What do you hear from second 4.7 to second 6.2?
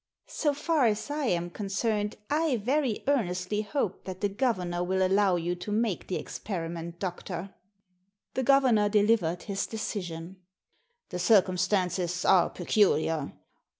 will allow you to make the